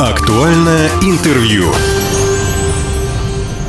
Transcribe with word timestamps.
Актуальное 0.00 0.88
интервью. 1.02 1.66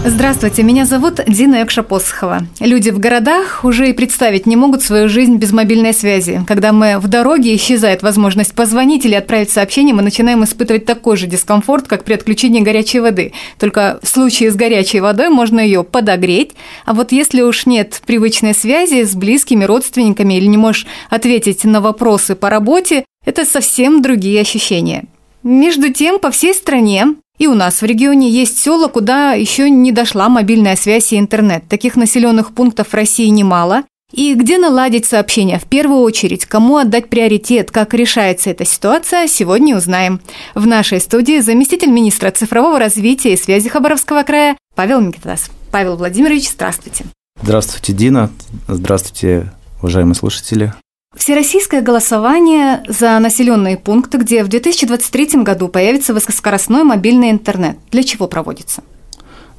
Здравствуйте, 0.05 0.63
меня 0.63 0.85
зовут 0.85 1.19
Дина 1.27 1.55
Экша-Посохова. 1.61 2.47
Люди 2.61 2.89
в 2.89 2.99
городах 2.99 3.65
уже 3.65 3.89
и 3.89 3.93
представить 3.93 4.45
не 4.45 4.55
могут 4.55 4.81
свою 4.81 5.09
жизнь 5.09 5.35
без 5.35 5.51
мобильной 5.51 5.93
связи. 5.93 6.41
Когда 6.47 6.71
мы 6.71 6.99
в 6.99 7.09
дороге, 7.09 7.53
исчезает 7.57 8.01
возможность 8.01 8.53
позвонить 8.53 9.03
или 9.03 9.13
отправить 9.13 9.49
сообщение, 9.49 9.93
мы 9.93 10.03
начинаем 10.03 10.45
испытывать 10.45 10.85
такой 10.85 11.17
же 11.17 11.27
дискомфорт, 11.27 11.89
как 11.89 12.05
при 12.05 12.13
отключении 12.13 12.61
горячей 12.61 13.01
воды. 13.01 13.33
Только 13.59 13.99
в 14.01 14.07
случае 14.07 14.51
с 14.51 14.55
горячей 14.55 15.01
водой 15.01 15.27
можно 15.27 15.59
ее 15.59 15.83
подогреть, 15.83 16.51
а 16.85 16.93
вот 16.93 17.11
если 17.11 17.41
уж 17.41 17.65
нет 17.65 18.01
привычной 18.05 18.53
связи 18.53 19.03
с 19.03 19.15
близкими 19.15 19.65
родственниками 19.65 20.35
или 20.35 20.45
не 20.45 20.57
можешь 20.57 20.87
ответить 21.09 21.65
на 21.65 21.81
вопросы 21.81 22.35
по 22.35 22.49
работе, 22.49 23.03
это 23.25 23.43
совсем 23.43 24.01
другие 24.01 24.39
ощущения. 24.39 25.07
Между 25.43 25.91
тем, 25.91 26.19
по 26.19 26.31
всей 26.31 26.53
стране 26.53 27.15
и 27.41 27.47
у 27.47 27.55
нас 27.55 27.81
в 27.81 27.85
регионе 27.85 28.29
есть 28.29 28.59
села, 28.59 28.87
куда 28.87 29.33
еще 29.33 29.67
не 29.67 29.91
дошла 29.91 30.29
мобильная 30.29 30.75
связь 30.75 31.11
и 31.11 31.17
интернет. 31.17 31.67
Таких 31.67 31.95
населенных 31.95 32.53
пунктов 32.53 32.89
в 32.89 32.93
России 32.93 33.25
немало. 33.29 33.81
И 34.11 34.35
где 34.35 34.59
наладить 34.59 35.05
сообщения? 35.07 35.57
В 35.57 35.63
первую 35.63 36.01
очередь, 36.01 36.45
кому 36.45 36.77
отдать 36.77 37.09
приоритет, 37.09 37.71
как 37.71 37.95
решается 37.95 38.51
эта 38.51 38.63
ситуация, 38.63 39.27
сегодня 39.27 39.75
узнаем. 39.75 40.21
В 40.53 40.67
нашей 40.67 40.99
студии 40.99 41.39
заместитель 41.39 41.89
министра 41.89 42.29
цифрового 42.29 42.77
развития 42.77 43.33
и 43.33 43.37
связи 43.37 43.69
Хабаровского 43.69 44.21
края 44.21 44.55
Павел 44.75 45.01
Микитас. 45.01 45.49
Павел 45.71 45.95
Владимирович, 45.95 46.47
здравствуйте. 46.51 47.05
Здравствуйте, 47.41 47.93
Дина. 47.93 48.29
Здравствуйте, 48.67 49.51
уважаемые 49.79 50.13
слушатели. 50.13 50.73
Всероссийское 51.15 51.81
голосование 51.81 52.83
за 52.87 53.19
населенные 53.19 53.75
пункты, 53.75 54.17
где 54.17 54.45
в 54.45 54.47
2023 54.47 55.43
году 55.43 55.67
появится 55.67 56.13
высокоскоростной 56.13 56.83
мобильный 56.83 57.31
интернет. 57.31 57.77
Для 57.91 58.03
чего 58.03 58.29
проводится? 58.29 58.81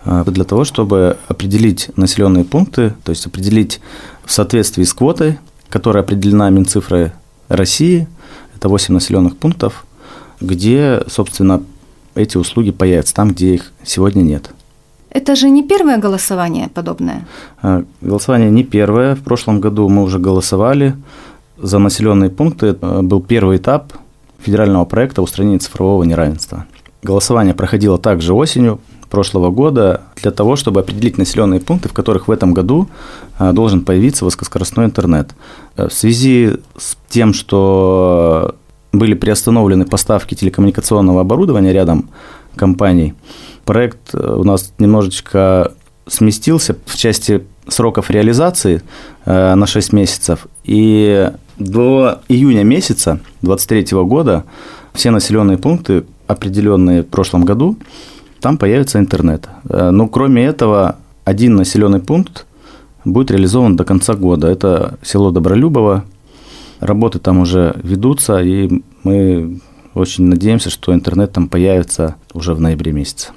А, 0.03 0.25
для 0.25 0.45
того, 0.45 0.65
чтобы 0.65 1.19
определить 1.29 1.91
населенные 1.97 2.45
пункты, 2.45 2.95
то 3.05 3.11
есть 3.11 3.27
определить 3.27 3.81
в 4.25 4.33
соответствии 4.33 4.83
с 4.83 4.95
квотой, 4.95 5.39
которая 5.69 6.03
определена 6.03 6.49
Минцифрой 6.49 7.13
России, 7.49 8.09
это 8.57 8.71
8 8.71 8.95
населенных 8.95 9.37
пунктов, 9.37 9.85
где, 10.41 11.03
собственно, 11.07 11.63
эти 12.15 12.39
услуги 12.39 12.71
появятся, 12.71 13.15
там, 13.15 13.33
где 13.33 13.57
их 13.57 13.73
сегодня 13.85 14.23
нет. 14.23 14.49
Это 15.11 15.37
же 15.37 15.51
не 15.51 15.63
первое 15.63 15.99
голосование 15.99 16.71
подобное? 16.71 17.27
А, 17.61 17.85
голосование 18.01 18.51
не 18.51 18.65
первое. 18.65 19.15
В 19.17 19.21
прошлом 19.21 19.61
году 19.61 19.87
мы 19.91 20.03
уже 20.03 20.19
голосовали 20.19 20.95
за 21.63 21.79
населенные 21.79 22.31
пункты 22.31 22.67
это 22.67 23.03
был 23.03 23.23
первый 23.23 23.57
этап 23.57 23.93
федерального 24.41 24.85
проекта 24.85 25.23
устранения 25.23 25.59
цифрового 25.59 26.03
неравенства. 26.03 26.67
Голосование 27.03 27.55
проходило 27.55 27.99
также 27.99 28.35
осенью 28.35 28.81
прошлого 29.09 29.51
года 29.51 30.03
для 30.17 30.31
того, 30.31 30.57
чтобы 30.57 30.81
определить 30.81 31.19
населенные 31.19 31.61
пункты, 31.61 31.89
в 31.89 31.93
которых 31.93 32.29
в 32.29 32.31
этом 32.31 32.55
году 32.55 32.89
а, 33.39 33.53
должен 33.53 33.85
появиться 33.85 34.25
высокоскоростной 34.25 34.87
интернет. 34.87 35.35
Э, 35.77 35.89
в 35.89 35.93
связи 35.93 36.57
с 36.79 36.97
тем, 37.09 37.35
что 37.35 38.55
были 38.93 39.15
приостановлены 39.15 39.85
поставки 39.85 40.35
телекоммуникационного 40.35 41.21
оборудования 41.21 41.73
рядом 41.73 42.09
компаний, 42.57 43.15
проект 43.65 44.15
э, 44.15 44.19
у 44.19 44.45
нас 44.45 44.73
немножечко 44.79 45.73
сместился 46.07 46.77
в 46.87 46.97
части 46.97 47.43
сроков 47.69 48.11
реализации 48.11 48.83
э, 49.25 49.55
на 49.55 49.67
6 49.67 49.93
месяцев. 49.93 50.47
И 50.65 51.31
до 51.59 52.21
июня 52.29 52.65
месяца 52.65 53.21
2023 53.43 53.99
года 54.03 54.45
все 54.93 55.11
населенные 55.11 55.59
пункты, 55.59 56.05
определенные 56.27 57.03
в 57.03 57.07
прошлом 57.07 57.45
году, 57.45 57.77
там 58.41 58.59
появится 58.59 58.99
интернет. 58.99 59.49
Э, 59.69 59.91
но 59.91 60.09
кроме 60.09 60.45
этого, 60.45 60.97
один 61.25 61.57
населенный 61.57 62.01
пункт 62.01 62.47
будет 63.05 63.31
реализован 63.31 63.77
до 63.77 63.85
конца 63.85 64.15
года. 64.15 64.49
Это 64.49 64.99
село 65.03 65.31
Добролюбово. 65.31 66.05
Работы 66.81 67.21
там 67.21 67.39
уже 67.39 67.77
ведутся, 67.83 68.41
и 68.41 68.83
мы 69.05 69.61
очень 69.95 70.25
надеемся, 70.25 70.71
что 70.71 70.93
интернет 70.93 71.33
там 71.33 71.49
появится 71.49 72.17
уже 72.33 72.55
в 72.55 72.61
ноябре 72.61 72.93
месяце. 72.93 73.29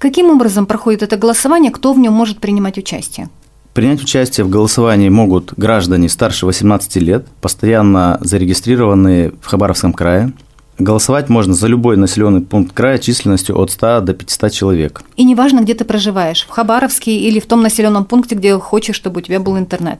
Каким 0.00 0.30
образом 0.30 0.64
проходит 0.64 1.02
это 1.02 1.18
голосование? 1.18 1.70
Кто 1.70 1.92
в 1.92 1.98
нем 1.98 2.14
может 2.14 2.38
принимать 2.38 2.78
участие? 2.78 3.28
Принять 3.74 4.02
участие 4.02 4.46
в 4.46 4.48
голосовании 4.48 5.10
могут 5.10 5.52
граждане 5.58 6.08
старше 6.08 6.46
18 6.46 6.96
лет, 6.96 7.26
постоянно 7.42 8.16
зарегистрированные 8.22 9.34
в 9.42 9.46
Хабаровском 9.46 9.92
крае. 9.92 10.32
Голосовать 10.80 11.28
можно 11.28 11.52
за 11.52 11.66
любой 11.66 11.98
населенный 11.98 12.40
пункт 12.40 12.72
края 12.72 12.98
численностью 12.98 13.58
от 13.58 13.70
100 13.70 14.00
до 14.00 14.14
500 14.14 14.50
человек. 14.50 15.02
И 15.16 15.24
неважно, 15.24 15.60
где 15.60 15.74
ты 15.74 15.84
проживаешь, 15.84 16.46
в 16.48 16.50
Хабаровске 16.50 17.18
или 17.18 17.38
в 17.38 17.46
том 17.46 17.62
населенном 17.62 18.06
пункте, 18.06 18.34
где 18.34 18.58
хочешь, 18.58 18.96
чтобы 18.96 19.20
у 19.20 19.22
тебя 19.22 19.40
был 19.40 19.58
интернет. 19.58 19.98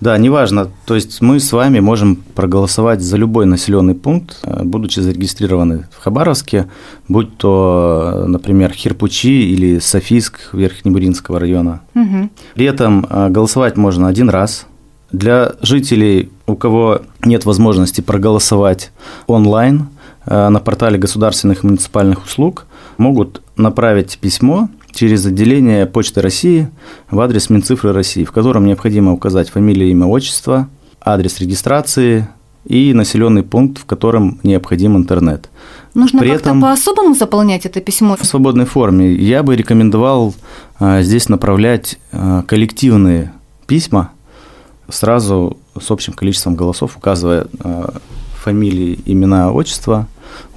Да, 0.00 0.16
неважно. 0.16 0.70
То 0.86 0.94
есть 0.94 1.20
мы 1.20 1.40
с 1.40 1.52
вами 1.52 1.80
можем 1.80 2.16
проголосовать 2.16 3.02
за 3.02 3.18
любой 3.18 3.44
населенный 3.44 3.94
пункт, 3.94 4.38
э, 4.42 4.62
будучи 4.64 5.00
зарегистрированы 5.00 5.86
в 5.94 6.02
Хабаровске, 6.02 6.68
будь 7.06 7.36
то, 7.36 8.24
например, 8.26 8.72
Хирпучи 8.72 9.52
или 9.52 9.78
Софийск 9.78 10.54
Верхнебуринского 10.54 11.38
района. 11.38 11.82
Угу. 11.94 12.30
При 12.54 12.64
этом 12.64 13.06
э, 13.08 13.28
голосовать 13.28 13.76
можно 13.76 14.08
один 14.08 14.30
раз. 14.30 14.66
Для 15.12 15.52
жителей, 15.60 16.30
у 16.46 16.56
кого 16.56 17.02
нет 17.24 17.44
возможности 17.44 18.00
проголосовать 18.00 18.90
онлайн 19.26 19.82
э, 19.82 19.93
на 20.26 20.58
портале 20.60 20.98
государственных 20.98 21.64
и 21.64 21.66
муниципальных 21.66 22.24
услуг, 22.24 22.66
могут 22.96 23.42
направить 23.56 24.18
письмо 24.18 24.68
через 24.92 25.26
отделение 25.26 25.86
Почты 25.86 26.22
России 26.22 26.68
в 27.10 27.20
адрес 27.20 27.50
Минцифры 27.50 27.92
России, 27.92 28.24
в 28.24 28.32
котором 28.32 28.66
необходимо 28.66 29.12
указать 29.12 29.50
фамилию, 29.50 29.90
имя, 29.90 30.06
отчество, 30.06 30.68
адрес 31.00 31.40
регистрации 31.40 32.28
и 32.64 32.94
населенный 32.94 33.42
пункт, 33.42 33.78
в 33.78 33.84
котором 33.84 34.38
необходим 34.42 34.96
интернет. 34.96 35.50
Нужно 35.92 36.20
При 36.20 36.30
как-то 36.30 36.54
по-особому 36.54 37.14
заполнять 37.14 37.66
это 37.66 37.80
письмо? 37.80 38.16
В 38.18 38.24
свободной 38.24 38.64
форме. 38.64 39.12
Я 39.12 39.42
бы 39.42 39.54
рекомендовал 39.54 40.34
а, 40.78 41.02
здесь 41.02 41.28
направлять 41.28 41.98
а, 42.10 42.42
коллективные 42.42 43.32
письма 43.66 44.12
сразу 44.88 45.58
с 45.78 45.90
общим 45.90 46.12
количеством 46.12 46.56
голосов, 46.56 46.96
указывая 46.96 47.46
фамилии, 48.42 49.00
имена, 49.06 49.50
отчества 49.50 50.06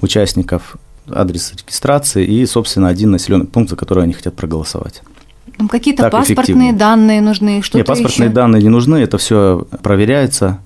участников 0.00 0.76
адрес 1.10 1.52
регистрации 1.52 2.24
и, 2.24 2.44
собственно, 2.46 2.88
один 2.88 3.10
населенный 3.10 3.46
пункт, 3.46 3.70
за 3.70 3.76
который 3.76 4.04
они 4.04 4.12
хотят 4.12 4.34
проголосовать. 4.34 5.02
Какие-то 5.70 6.04
так 6.04 6.12
паспортные 6.12 6.72
данные 6.72 7.20
нужны, 7.20 7.62
что-то 7.62 7.78
Нет, 7.78 7.86
паспортные 7.86 8.26
еще? 8.26 8.34
данные 8.34 8.62
не 8.62 8.68
нужны, 8.68 8.96
это 8.96 9.18
все 9.18 9.66
проверяется 9.82 10.60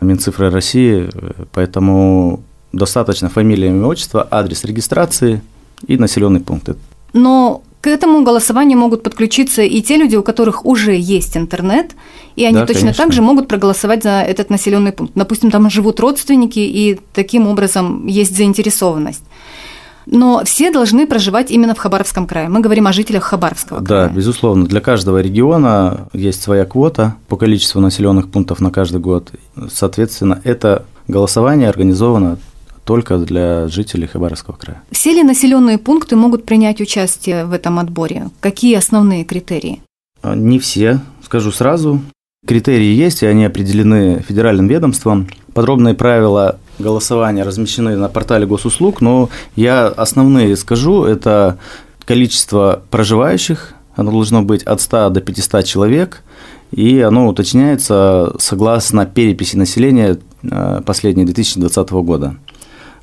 Минцифрой 0.00 0.50
России, 0.50 1.10
поэтому 1.52 2.40
достаточно 2.72 3.28
фамилия, 3.28 3.68
имя, 3.68 3.86
отчество, 3.86 4.26
адрес 4.30 4.64
регистрации 4.64 5.40
и 5.86 5.96
населенный 5.96 6.40
пункт. 6.40 6.76
Но 7.12 7.62
к 7.80 7.86
этому 7.86 8.24
голосованию 8.24 8.78
могут 8.78 9.02
подключиться 9.02 9.62
и 9.62 9.80
те 9.82 9.96
люди, 9.96 10.16
у 10.16 10.22
которых 10.22 10.66
уже 10.66 10.96
есть 10.96 11.36
интернет, 11.36 11.92
и 12.36 12.44
они 12.44 12.56
да, 12.56 12.66
точно 12.66 12.80
конечно. 12.80 13.04
так 13.04 13.12
же 13.12 13.22
могут 13.22 13.48
проголосовать 13.48 14.02
за 14.02 14.22
этот 14.22 14.50
населенный 14.50 14.92
пункт. 14.92 15.12
Допустим, 15.14 15.50
там 15.50 15.70
живут 15.70 16.00
родственники, 16.00 16.58
и 16.58 17.00
таким 17.12 17.46
образом 17.46 18.06
есть 18.06 18.36
заинтересованность 18.36 19.22
но 20.10 20.42
все 20.44 20.70
должны 20.70 21.06
проживать 21.06 21.50
именно 21.50 21.74
в 21.74 21.78
Хабаровском 21.78 22.26
крае. 22.26 22.48
Мы 22.48 22.60
говорим 22.60 22.86
о 22.86 22.92
жителях 22.92 23.24
Хабаровского 23.24 23.84
края. 23.84 24.08
Да, 24.08 24.14
безусловно. 24.14 24.66
Для 24.66 24.80
каждого 24.80 25.20
региона 25.20 26.08
есть 26.12 26.42
своя 26.42 26.64
квота 26.64 27.16
по 27.28 27.36
количеству 27.36 27.80
населенных 27.80 28.30
пунктов 28.30 28.60
на 28.60 28.70
каждый 28.70 29.00
год. 29.00 29.30
Соответственно, 29.70 30.40
это 30.44 30.86
голосование 31.08 31.68
организовано 31.68 32.38
только 32.88 33.18
для 33.18 33.68
жителей 33.68 34.06
Хабаровского 34.06 34.56
края. 34.56 34.82
Все 34.90 35.12
ли 35.12 35.22
населенные 35.22 35.76
пункты 35.76 36.16
могут 36.16 36.46
принять 36.46 36.80
участие 36.80 37.44
в 37.44 37.52
этом 37.52 37.78
отборе? 37.78 38.30
Какие 38.40 38.76
основные 38.76 39.24
критерии? 39.24 39.82
А, 40.22 40.34
не 40.34 40.58
все, 40.58 41.00
скажу 41.22 41.52
сразу. 41.52 42.00
Критерии 42.46 42.94
есть, 42.94 43.22
и 43.22 43.26
они 43.26 43.44
определены 43.44 44.24
федеральным 44.26 44.68
ведомством. 44.68 45.28
Подробные 45.52 45.92
правила 45.92 46.58
голосования 46.78 47.42
размещены 47.42 47.94
на 47.94 48.08
портале 48.08 48.46
госуслуг, 48.46 49.02
но 49.02 49.28
я 49.54 49.88
основные 49.88 50.56
скажу, 50.56 51.04
это 51.04 51.58
количество 52.06 52.82
проживающих, 52.90 53.74
оно 53.96 54.12
должно 54.12 54.40
быть 54.40 54.62
от 54.62 54.80
100 54.80 55.10
до 55.10 55.20
500 55.20 55.62
человек, 55.66 56.22
и 56.70 57.00
оно 57.00 57.28
уточняется 57.28 58.34
согласно 58.38 59.04
переписи 59.04 59.56
населения 59.56 60.18
э, 60.42 60.80
последней 60.86 61.26
2020 61.26 61.90
года. 61.90 62.36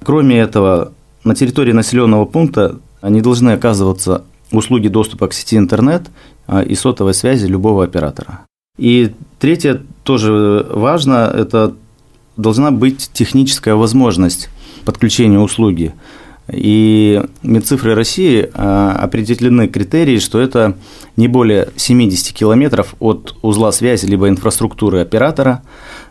Кроме 0.04 0.40
этого, 0.40 0.94
на 1.24 1.36
территории 1.36 1.72
населенного 1.72 2.26
пункта 2.26 2.80
не 3.02 3.22
должны 3.22 3.52
оказываться 3.52 4.24
услуги 4.52 4.88
доступа 4.88 5.28
к 5.28 5.34
сети 5.34 5.58
интернет 5.58 6.04
э, 6.48 6.66
и 6.66 6.76
сотовой 6.76 7.14
связи 7.14 7.46
любого 7.46 7.84
оператора. 7.84 8.46
И 8.78 9.12
третье 9.40 9.82
тоже 10.04 10.68
важно, 10.70 11.32
это 11.34 11.76
должна 12.38 12.72
быть 12.72 13.10
техническая 13.14 13.76
возможность 13.76 14.50
подключения 14.84 15.40
услуги. 15.40 15.94
И 16.52 17.24
Минцифры 17.42 17.96
России 17.96 18.50
а, 18.54 18.92
определены 18.92 19.68
критерии, 19.68 20.20
что 20.20 20.40
это 20.40 20.78
не 21.16 21.28
более 21.28 21.70
70 21.76 22.36
километров 22.36 22.94
от 23.00 23.36
узла 23.42 23.72
связи 23.72 24.06
либо 24.06 24.30
инфраструктуры 24.30 25.00
оператора 25.00 25.64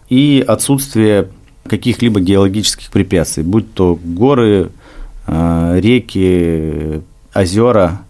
и 0.09 0.45
отсутствие 0.47 1.29
каких-либо 1.67 2.21
геологических 2.21 2.91
препятствий, 2.91 3.43
будь 3.43 3.73
то 3.73 3.99
горы, 4.03 4.71
а, 5.27 5.79
реки, 5.79 7.01
озера, 7.35 8.03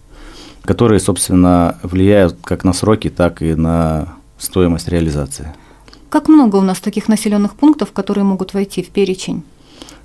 которые, 0.63 0.99
собственно, 0.99 1.77
влияют 1.83 2.37
как 2.43 2.63
на 2.63 2.73
сроки, 2.73 3.09
так 3.09 3.41
и 3.41 3.55
на 3.55 4.15
стоимость 4.37 4.87
реализации. 4.87 5.53
Как 6.09 6.27
много 6.27 6.57
у 6.57 6.61
нас 6.61 6.79
таких 6.79 7.07
населенных 7.07 7.55
пунктов, 7.55 7.91
которые 7.91 8.23
могут 8.23 8.53
войти 8.53 8.83
в 8.83 8.89
перечень? 8.89 9.43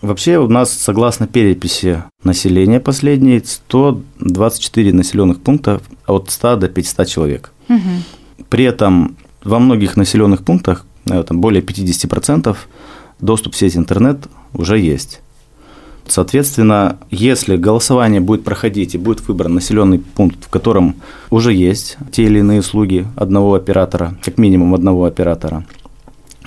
Вообще 0.02 0.38
у 0.38 0.48
нас, 0.48 0.72
согласно 0.72 1.26
переписи 1.26 2.02
населения 2.24 2.80
последней, 2.80 3.42
124 3.44 4.92
населенных 4.94 5.40
пункта 5.40 5.80
от 6.06 6.30
100 6.30 6.56
до 6.56 6.68
500 6.68 7.06
человек. 7.06 7.52
Угу. 7.68 8.44
При 8.48 8.64
этом 8.64 9.16
во 9.44 9.58
многих 9.58 9.96
населенных 9.96 10.42
пунктах, 10.42 10.86
э, 11.06 11.22
там 11.22 11.40
более 11.40 11.62
50%, 11.62 12.56
доступ 13.20 13.54
в 13.54 13.56
сеть 13.56 13.76
интернет 13.76 14.18
уже 14.54 14.78
есть. 14.78 15.20
Соответственно, 16.06 16.98
если 17.10 17.56
голосование 17.56 18.20
будет 18.20 18.42
проходить 18.42 18.94
и 18.94 18.98
будет 18.98 19.26
выбран 19.28 19.54
населенный 19.54 20.00
пункт, 20.00 20.44
в 20.44 20.48
котором 20.48 20.96
уже 21.30 21.52
есть 21.52 21.98
те 22.10 22.24
или 22.24 22.40
иные 22.40 22.60
услуги 22.60 23.06
одного 23.14 23.54
оператора, 23.54 24.16
как 24.24 24.36
минимум 24.36 24.74
одного 24.74 25.04
оператора, 25.04 25.64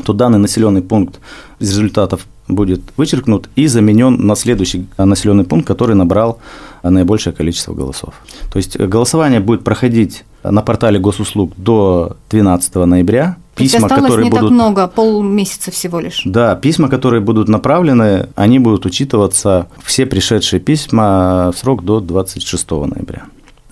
то 0.04 0.12
данный 0.12 0.40
населенный 0.40 0.81
пункт 0.81 1.20
из 1.60 1.70
результатов 1.70 2.28
будет 2.48 2.81
вычеркнут 2.98 3.50
и 3.56 3.68
заменен 3.68 4.28
на 4.28 4.36
следующий 4.36 4.88
населенный 4.98 5.46
пункт, 5.46 5.66
который 5.66 5.96
набрал 5.96 6.40
наибольшее 6.84 7.34
количество 7.34 7.74
голосов. 7.74 8.16
То 8.52 8.58
есть 8.58 8.78
голосование 8.78 9.40
будет 9.40 9.64
проходить 9.64 10.26
на 10.44 10.62
портале 10.62 11.00
госуслуг 11.00 11.54
до 11.56 12.18
12 12.31 12.76
ноября. 12.76 13.38
Письма, 13.56 13.88
которые 13.88 14.26
не 14.26 14.30
будут... 14.30 14.46
так 14.46 14.52
много, 14.52 14.88
полмесяца 14.88 15.72
всего 15.72 16.00
лишь. 16.00 16.24
Да, 16.26 16.56
письма, 16.56 16.90
которые 16.90 17.22
будут 17.22 17.50
направлены, 17.50 18.30
они 18.36 18.60
будут 18.60 18.86
учитываться, 18.86 19.68
все 19.84 20.06
пришедшие 20.06 20.60
письма 20.60 21.52
в 21.54 21.58
срок 21.58 21.84
до 21.84 22.00
26 22.00 22.72
ноября 22.72 23.24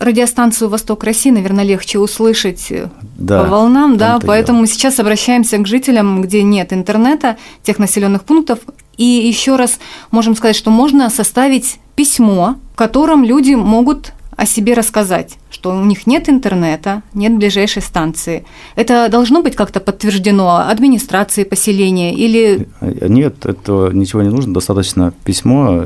радиостанцию 0.02 0.70
«Восток 0.70 1.04
России», 1.04 1.30
наверное, 1.30 1.64
легче 1.64 2.00
услышать 2.00 2.74
да, 3.18 3.44
по 3.44 3.50
волнам, 3.50 3.98
да, 3.98 4.20
поэтому 4.26 4.66
дело. 4.66 4.68
сейчас 4.68 5.00
обращаемся 5.00 5.58
к 5.60 5.68
жителям, 5.68 6.22
где 6.22 6.42
нет 6.42 6.74
интернета, 6.74 7.38
тех 7.62 7.78
населенных 7.78 8.24
пунктов, 8.24 8.60
и 8.98 9.04
еще 9.04 9.56
раз 9.56 9.80
можем 10.10 10.36
сказать, 10.36 10.56
что 10.56 10.72
можно 10.72 11.10
составить 11.10 11.80
письмо, 11.96 12.56
в 12.74 12.76
котором 12.76 13.24
люди 13.24 13.54
могут 13.54 14.14
о 14.36 14.46
себе 14.46 14.74
рассказать, 14.74 15.38
что 15.50 15.72
у 15.72 15.84
них 15.84 16.08
нет 16.08 16.30
интернета, 16.30 17.04
нет 17.14 17.36
ближайшей 17.36 17.82
станции. 17.82 18.46
Это 18.76 19.10
должно 19.10 19.42
быть 19.42 19.56
как-то 19.56 19.80
подтверждено 19.80 20.68
администрацией 20.68 21.48
поселения 21.48 22.14
или... 22.14 22.68
Нет, 22.82 23.46
это 23.46 23.92
ничего 23.94 24.22
не 24.22 24.30
нужно, 24.30 24.54
достаточно 24.54 25.14
письмо 25.24 25.86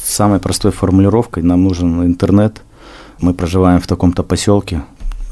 с 0.00 0.14
самой 0.14 0.40
простой 0.40 0.72
формулировкой, 0.72 1.42
нам 1.42 1.64
нужен 1.64 2.04
интернет, 2.04 2.62
мы 3.20 3.34
проживаем 3.34 3.80
в 3.80 3.86
таком-то 3.86 4.22
поселке, 4.22 4.82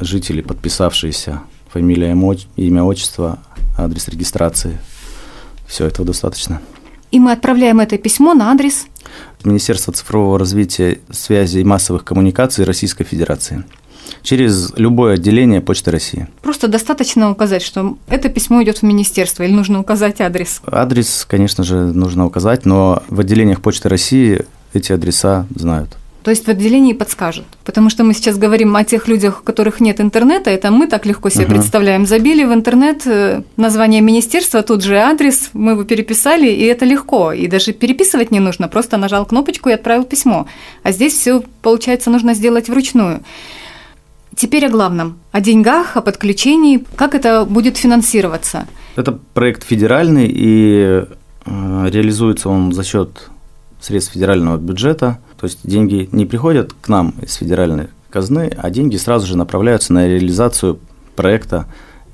жители, 0.00 0.40
подписавшиеся, 0.40 1.42
фамилия, 1.70 2.16
имя, 2.56 2.82
отчество, 2.82 3.38
адрес 3.76 4.08
регистрации. 4.08 4.78
Все 5.66 5.86
этого 5.86 6.06
достаточно. 6.06 6.60
И 7.14 7.20
мы 7.20 7.30
отправляем 7.30 7.78
это 7.78 7.96
письмо 7.96 8.34
на 8.34 8.50
адрес 8.50 8.86
Министерство 9.44 9.92
цифрового 9.92 10.36
развития, 10.36 10.98
связи 11.12 11.60
и 11.60 11.64
массовых 11.64 12.04
коммуникаций 12.04 12.64
Российской 12.64 13.04
Федерации 13.04 13.62
через 14.22 14.72
любое 14.76 15.14
отделение 15.14 15.60
Почты 15.60 15.92
России. 15.92 16.26
Просто 16.42 16.66
достаточно 16.66 17.30
указать, 17.30 17.62
что 17.62 17.96
это 18.08 18.28
письмо 18.28 18.64
идет 18.64 18.78
в 18.78 18.82
министерство, 18.82 19.44
или 19.44 19.52
нужно 19.52 19.78
указать 19.78 20.20
адрес? 20.20 20.60
Адрес, 20.66 21.24
конечно 21.24 21.62
же, 21.62 21.76
нужно 21.76 22.26
указать, 22.26 22.66
но 22.66 23.04
в 23.08 23.20
отделениях 23.20 23.60
Почты 23.60 23.88
России 23.88 24.44
эти 24.72 24.90
адреса 24.90 25.46
знают. 25.54 25.96
То 26.24 26.30
есть 26.30 26.46
в 26.46 26.48
отделении 26.48 26.94
подскажут. 26.94 27.44
Потому 27.64 27.90
что 27.90 28.02
мы 28.02 28.14
сейчас 28.14 28.38
говорим 28.38 28.74
о 28.76 28.82
тех 28.82 29.08
людях, 29.08 29.40
у 29.42 29.44
которых 29.44 29.80
нет 29.80 30.00
интернета, 30.00 30.48
это 30.48 30.70
мы 30.70 30.86
так 30.86 31.04
легко 31.04 31.28
себе 31.28 31.44
uh-huh. 31.44 31.50
представляем. 31.50 32.06
Забили 32.06 32.44
в 32.44 32.52
интернет 32.54 33.06
э, 33.06 33.42
название 33.58 34.00
министерства, 34.00 34.62
тут 34.62 34.82
же 34.82 34.96
адрес, 34.96 35.50
мы 35.52 35.72
его 35.72 35.84
переписали, 35.84 36.48
и 36.50 36.64
это 36.64 36.86
легко. 36.86 37.32
И 37.32 37.46
даже 37.46 37.74
переписывать 37.74 38.30
не 38.30 38.40
нужно, 38.40 38.68
просто 38.68 38.96
нажал 38.96 39.26
кнопочку 39.26 39.68
и 39.68 39.74
отправил 39.74 40.04
письмо. 40.04 40.46
А 40.82 40.92
здесь 40.92 41.12
все, 41.12 41.42
получается, 41.60 42.10
нужно 42.10 42.32
сделать 42.32 42.70
вручную. 42.70 43.22
Теперь 44.34 44.64
о 44.64 44.70
главном, 44.70 45.18
о 45.30 45.42
деньгах, 45.42 45.98
о 45.98 46.00
подключении, 46.00 46.82
как 46.96 47.14
это 47.14 47.44
будет 47.44 47.76
финансироваться. 47.76 48.66
Это 48.96 49.12
проект 49.34 49.62
федеральный, 49.62 50.26
и 50.26 51.04
э, 51.44 51.88
реализуется 51.90 52.48
он 52.48 52.72
за 52.72 52.82
счет 52.82 53.28
средств 53.82 54.14
федерального 54.14 54.56
бюджета. 54.56 55.18
То 55.44 55.48
есть 55.48 55.58
деньги 55.62 56.08
не 56.10 56.24
приходят 56.24 56.72
к 56.72 56.88
нам 56.88 57.12
из 57.20 57.34
федеральной 57.34 57.88
казны, 58.08 58.50
а 58.56 58.70
деньги 58.70 58.96
сразу 58.96 59.26
же 59.26 59.36
направляются 59.36 59.92
на 59.92 60.08
реализацию 60.08 60.78
проекта 61.16 61.66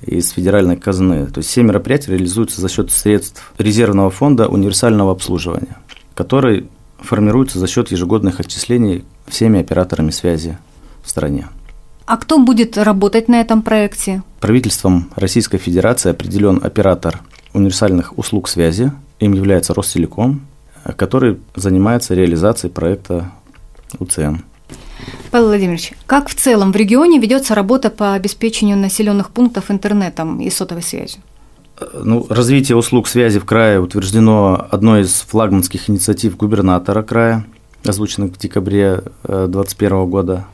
из 0.04 0.30
федеральной 0.30 0.76
казны. 0.76 1.26
То 1.26 1.38
есть 1.38 1.48
все 1.48 1.62
мероприятия 1.62 2.10
реализуются 2.10 2.60
за 2.60 2.68
счет 2.68 2.90
средств 2.90 3.52
резервного 3.56 4.10
фонда 4.10 4.48
универсального 4.48 5.12
обслуживания, 5.12 5.76
который 6.14 6.66
формируется 6.98 7.60
за 7.60 7.68
счет 7.68 7.92
ежегодных 7.92 8.40
отчислений 8.40 9.04
всеми 9.28 9.60
операторами 9.60 10.10
связи 10.10 10.58
в 11.04 11.08
стране. 11.08 11.46
А 12.06 12.16
кто 12.16 12.40
будет 12.40 12.76
работать 12.78 13.28
на 13.28 13.40
этом 13.40 13.62
проекте? 13.62 14.24
Правительством 14.40 15.08
Российской 15.14 15.58
Федерации 15.58 16.10
определен 16.10 16.58
оператор 16.60 17.20
универсальных 17.54 18.18
услуг 18.18 18.48
связи. 18.48 18.90
Им 19.20 19.34
является 19.34 19.72
Ростелеком 19.72 20.40
который 20.96 21.38
занимается 21.54 22.14
реализацией 22.14 22.72
проекта 22.72 23.30
УЦН. 23.98 24.36
Павел 25.30 25.46
Владимирович, 25.46 25.92
как 26.06 26.28
в 26.28 26.34
целом 26.34 26.72
в 26.72 26.76
регионе 26.76 27.18
ведется 27.18 27.54
работа 27.54 27.90
по 27.90 28.14
обеспечению 28.14 28.76
населенных 28.76 29.30
пунктов 29.30 29.70
интернетом 29.70 30.40
и 30.40 30.50
сотовой 30.50 30.82
связью? 30.82 31.22
Ну, 31.94 32.26
развитие 32.28 32.76
услуг 32.76 33.08
связи 33.08 33.38
в 33.38 33.44
крае 33.44 33.80
утверждено 33.80 34.66
одной 34.70 35.02
из 35.02 35.20
флагманских 35.22 35.88
инициатив 35.88 36.36
губернатора 36.36 37.02
края, 37.02 37.46
озвученных 37.84 38.32
в 38.32 38.38
декабре 38.38 39.02
2021 39.22 39.92
э, 39.92 40.06
года. 40.06 40.46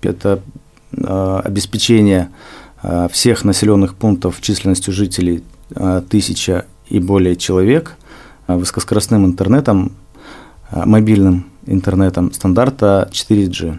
Это 0.00 0.40
э, 0.96 1.40
обеспечение 1.44 2.30
э, 2.82 3.08
всех 3.12 3.44
населенных 3.44 3.94
пунктов 3.94 4.40
численностью 4.40 4.94
жителей 4.94 5.42
тысяча 6.08 6.66
и 6.88 6.98
более 6.98 7.36
человек 7.36 7.96
Э, 7.96 8.03
высокоскоростным 8.46 9.24
интернетом, 9.24 9.92
э, 10.70 10.82
мобильным 10.84 11.46
интернетом 11.66 12.32
стандарта 12.32 13.08
4G. 13.12 13.78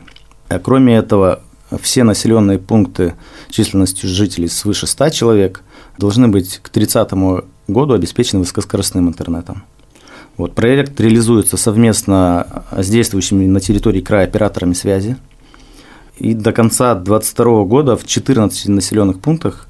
Э, 0.50 0.60
кроме 0.60 0.96
этого, 0.96 1.42
все 1.82 2.04
населенные 2.04 2.60
пункты 2.60 3.16
численностью 3.50 4.10
жителей 4.10 4.48
свыше 4.48 4.88
100 4.88 5.10
человек 5.10 5.64
должны 5.98 6.28
быть 6.28 6.60
к 6.62 6.70
30 6.70 7.44
году 7.68 7.94
обеспечены 7.94 8.42
высокоскоростным 8.42 9.08
интернетом. 9.08 9.64
Вот, 10.38 10.54
проект 10.54 11.00
реализуется 11.00 11.56
совместно 11.58 12.64
с 12.72 12.90
действующими 12.90 13.46
на 13.46 13.60
территории 13.62 14.02
края 14.02 14.26
операторами 14.26 14.74
связи. 14.74 15.16
И 16.18 16.34
до 16.34 16.52
конца 16.52 16.94
2022 16.96 17.64
года 17.64 17.96
в 17.96 18.06
14 18.06 18.68
населенных 18.70 19.20
пунктах 19.20 19.68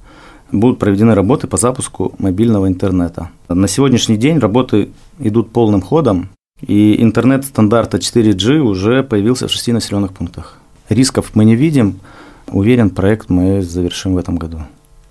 будут 0.51 0.79
проведены 0.79 1.15
работы 1.15 1.47
по 1.47 1.57
запуску 1.57 2.13
мобильного 2.17 2.67
интернета. 2.67 3.29
На 3.49 3.67
сегодняшний 3.67 4.17
день 4.17 4.39
работы 4.39 4.89
идут 5.19 5.51
полным 5.51 5.81
ходом, 5.81 6.29
и 6.61 7.01
интернет 7.01 7.45
стандарта 7.45 7.97
4G 7.97 8.59
уже 8.59 9.03
появился 9.03 9.47
в 9.47 9.51
шести 9.51 9.73
населенных 9.73 10.13
пунктах. 10.13 10.57
Рисков 10.89 11.31
мы 11.33 11.45
не 11.45 11.55
видим. 11.55 11.99
Уверен, 12.47 12.89
проект 12.89 13.29
мы 13.29 13.61
завершим 13.61 14.13
в 14.13 14.17
этом 14.17 14.37
году. 14.37 14.59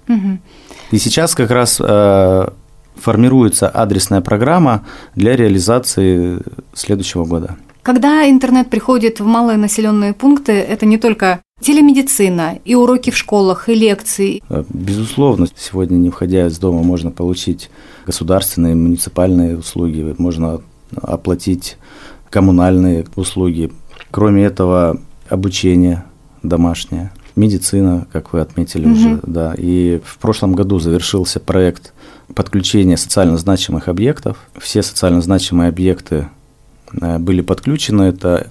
Угу. 0.09 0.39
И 0.93 0.99
сейчас 0.99 1.35
как 1.35 1.51
раз 1.51 1.81
э, 1.81 2.49
формируется 2.97 3.69
адресная 3.69 4.21
программа 4.21 4.85
для 5.15 5.37
реализации 5.37 6.41
следующего 6.73 7.25
года. 7.25 7.57
Когда 7.83 8.29
интернет 8.31 8.71
приходит 8.71 9.21
в 9.21 9.27
малые 9.27 9.59
населенные 9.59 10.15
пункты, 10.15 10.53
это 10.53 10.87
не 10.87 10.97
только 10.97 11.41
телемедицина, 11.61 12.59
и 12.65 12.75
уроки 12.75 13.11
в 13.11 13.17
школах, 13.17 13.69
и 13.69 13.75
лекции. 13.75 14.43
Э, 14.49 14.65
безусловно, 14.69 15.47
сегодня, 15.57 15.97
не 15.97 16.11
входя 16.11 16.47
из 16.47 16.59
дома, 16.59 16.83
можно 16.83 17.11
получить 17.11 17.71
государственные, 18.07 18.75
муниципальные 18.75 19.59
услуги, 19.59 20.15
можно 20.19 20.61
оплатить 21.01 21.77
коммунальные 22.31 23.07
услуги. 23.17 23.73
Кроме 24.11 24.45
этого, 24.45 25.01
обучение 25.29 26.05
домашнее, 26.43 27.13
медицина, 27.37 28.07
как 28.13 28.33
вы 28.33 28.41
отметили 28.41 28.87
угу. 28.87 28.95
уже, 28.95 29.21
да. 29.23 29.55
И 29.57 30.01
в 30.05 30.19
прошлом 30.19 30.55
году 30.55 30.79
завершился 30.79 31.41
проект 31.41 31.93
подключения 32.35 32.97
социально 32.97 33.37
значимых 33.39 33.89
объектов. 33.89 34.39
Все 34.59 34.83
социально 34.83 35.21
значимые 35.21 35.69
объекты 35.69 36.29
э, 37.01 37.19
были 37.19 37.41
подключены. 37.41 38.03
Это 38.03 38.51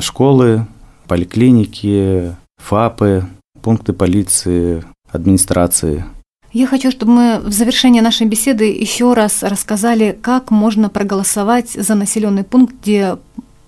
школы, 0.00 0.66
поликлиники, 1.06 2.34
ФАПы, 2.58 3.24
пункты 3.62 3.92
полиции, 3.92 4.84
администрации. 5.10 6.04
Я 6.52 6.66
хочу, 6.66 6.90
чтобы 6.90 7.12
мы 7.12 7.40
в 7.40 7.52
завершении 7.52 8.00
нашей 8.00 8.26
беседы 8.26 8.64
еще 8.64 9.14
раз 9.14 9.42
рассказали, 9.42 10.18
как 10.20 10.50
можно 10.50 10.90
проголосовать 10.90 11.70
за 11.70 11.94
населенный 11.94 12.44
пункт, 12.44 12.74
где 12.82 13.16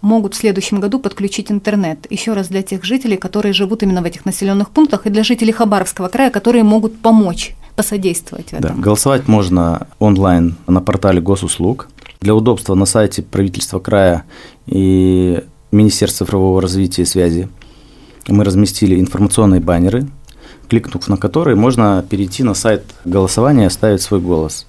могут 0.03 0.35
в 0.35 0.37
следующем 0.37 0.81
году 0.81 0.99
подключить 0.99 1.51
интернет. 1.51 2.07
Еще 2.11 2.35
раз 2.35 2.49
для 2.49 2.63
тех 2.63 2.85
жителей, 2.85 3.17
которые 3.17 3.55
живут 3.55 3.83
именно 3.83 4.03
в 4.03 4.05
этих 4.05 4.27
населенных 4.27 4.69
пунктах, 4.69 5.07
и 5.07 5.11
для 5.11 5.25
жителей 5.25 5.53
Хабаровского 5.53 6.09
края, 6.09 6.31
которые 6.31 6.63
могут 6.63 6.99
помочь, 6.99 7.55
посодействовать 7.75 8.51
в 8.51 8.53
этом. 8.53 8.77
Да, 8.77 8.83
голосовать 8.83 9.29
можно 9.29 9.89
онлайн 9.99 10.57
на 10.67 10.83
портале 10.83 11.23
госуслуг. 11.23 11.89
Для 12.21 12.35
удобства 12.35 12.75
на 12.75 12.85
сайте 12.85 13.23
правительства 13.23 13.81
края 13.81 14.25
и 14.67 15.43
Министерства 15.75 16.25
цифрового 16.25 16.63
развития 16.63 17.03
и 17.03 17.07
связи 17.07 17.49
мы 18.29 18.45
разместили 18.45 18.99
информационные 18.99 19.61
баннеры, 19.61 20.07
кликнув 20.69 21.09
на 21.09 21.17
которые 21.17 21.57
можно 21.57 22.05
перейти 22.09 22.43
на 22.43 22.55
сайт 22.55 22.85
голосования 23.05 23.65
и 23.65 23.67
оставить 23.67 24.01
свой 24.01 24.21
голос. 24.21 24.67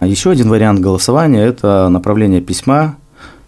А 0.00 0.06
еще 0.06 0.30
один 0.30 0.50
вариант 0.50 0.80
голосования– 0.80 1.40
это 1.44 1.88
направление 1.88 2.40
письма 2.40 2.96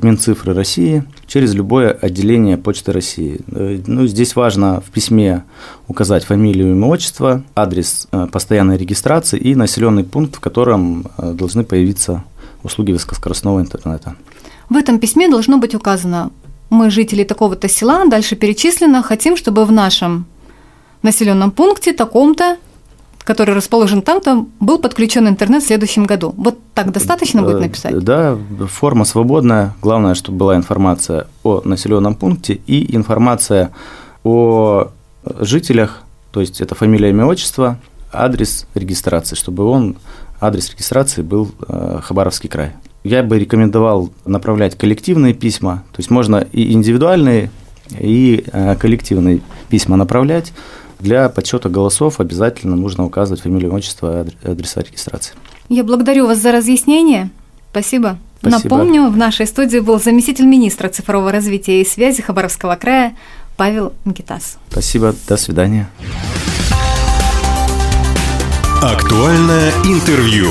Минцифры 0.01 0.55
России 0.55 1.05
через 1.27 1.55
любое 1.55 1.91
отделение 1.91 2.57
Почты 2.57 2.93
России. 2.93 3.41
Ну, 3.47 4.07
здесь 4.07 4.37
важно 4.37 4.81
в 4.81 4.91
письме 4.91 5.45
указать 5.89 6.25
фамилию, 6.25 6.73
имя, 6.73 6.87
отчество, 6.87 7.43
адрес 7.55 8.09
э, 8.11 8.27
постоянной 8.31 8.77
регистрации 8.77 9.39
и 9.39 9.55
населенный 9.55 10.05
пункт, 10.05 10.37
в 10.37 10.41
котором 10.41 11.07
э, 11.19 11.33
должны 11.33 11.65
появиться 11.65 12.25
услуги 12.63 12.93
высокоскоростного 12.93 13.61
интернета. 13.61 14.17
В 14.69 14.77
этом 14.77 14.99
письме 14.99 15.29
должно 15.29 15.59
быть 15.59 15.75
указано 15.75 16.31
мы 16.73 16.91
жители 16.91 17.25
такого-то 17.25 17.69
села, 17.69 18.05
дальше 18.07 18.35
перечислено, 18.35 19.03
хотим, 19.03 19.37
чтобы 19.37 19.65
в 19.65 19.73
нашем 19.73 20.27
населенном 21.03 21.51
пункте 21.51 21.93
таком-то 21.93 22.57
который 23.25 23.55
расположен 23.55 24.03
там-то, 24.03 24.47
был 24.59 24.81
подключен 24.81 25.29
интернет 25.29 25.63
в 25.63 25.67
следующем 25.67 26.07
году. 26.07 26.35
Вот 26.37 26.59
так 26.75 26.91
достаточно 26.91 27.43
будет 27.43 27.61
написать? 27.61 27.97
Да, 28.03 28.37
форма 28.69 29.05
свободная. 29.05 29.75
Главное, 29.81 30.15
чтобы 30.15 30.39
была 30.39 30.57
информация 30.57 31.29
о 31.45 31.63
населенном 31.65 32.17
пункте 32.17 32.55
и 32.67 32.97
информация 32.97 33.71
о 34.25 34.89
жителях, 35.39 36.03
то 36.33 36.41
есть 36.41 36.61
это 36.61 36.75
фамилия, 36.75 37.11
имя, 37.11 37.27
отчество, 37.27 37.79
адрес 38.13 38.67
регистрации, 38.75 39.37
чтобы 39.37 39.65
он, 39.65 39.97
адрес 40.41 40.71
регистрации 40.71 41.23
был 41.23 41.51
э, 41.69 42.01
Хабаровский 42.03 42.49
край. 42.49 42.73
Я 43.05 43.23
бы 43.23 43.39
рекомендовал 43.39 44.11
направлять 44.25 44.77
коллективные 44.77 45.35
письма, 45.35 45.85
то 45.93 45.99
есть 45.99 46.11
можно 46.11 46.47
и 46.53 46.73
индивидуальные, 46.73 47.51
и 47.99 48.45
э, 48.53 48.77
коллективные 48.77 49.41
письма 49.69 49.97
направлять. 49.97 50.53
Для 51.01 51.29
подсчета 51.29 51.69
голосов 51.69 52.21
обязательно 52.21 52.77
нужно 52.77 53.05
указывать 53.05 53.43
фамилию, 53.43 53.75
отчество 53.75 54.25
и 54.45 54.49
адреса 54.49 54.83
регистрации. 54.83 55.35
Я 55.69 55.83
благодарю 55.83 56.27
вас 56.27 56.39
за 56.39 56.53
разъяснение. 56.53 57.31
Спасибо. 57.73 58.19
Спасибо. 58.41 58.77
Напомню, 58.77 59.09
в 59.09 59.17
нашей 59.17 59.47
студии 59.47 59.79
был 59.79 60.01
заместитель 60.01 60.47
министра 60.47 60.89
цифрового 60.89 61.33
развития 61.33 61.81
и 61.81 61.85
связи 61.85 62.23
Хабаровского 62.23 62.77
края 62.77 63.17
Павел 63.57 63.93
Никитас. 64.05 64.59
Спасибо, 64.71 65.15
до 65.29 65.37
свидания. 65.37 65.89
Актуальное 68.83 69.71
интервью. 69.85 70.49